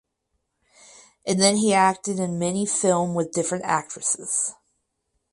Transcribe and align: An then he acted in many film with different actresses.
An 1.27 1.37
then 1.37 1.57
he 1.57 1.75
acted 1.75 2.17
in 2.19 2.39
many 2.39 2.65
film 2.65 3.13
with 3.13 3.31
different 3.33 3.65
actresses. 3.65 4.55